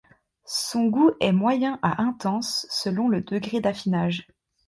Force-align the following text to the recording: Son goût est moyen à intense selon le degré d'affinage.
Son 0.47 0.85
goût 0.87 1.11
est 1.19 1.31
moyen 1.31 1.77
à 1.83 2.01
intense 2.01 2.65
selon 2.71 3.07
le 3.07 3.21
degré 3.21 3.59
d'affinage. 3.61 4.25